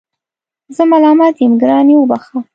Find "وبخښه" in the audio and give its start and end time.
1.97-2.39